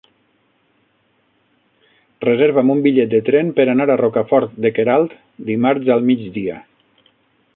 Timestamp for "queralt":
4.79-5.13